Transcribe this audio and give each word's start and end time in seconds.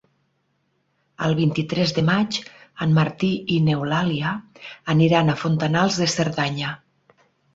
El 1.27 1.35
vint-i-tres 1.39 1.91
de 1.97 2.03
maig 2.07 2.39
en 2.87 2.95
Martí 2.95 3.29
i 3.55 3.59
n'Eulàlia 3.67 4.31
aniran 4.97 5.29
a 5.29 5.37
Fontanals 5.45 5.99
de 6.05 6.09
Cerdanya. 6.17 6.73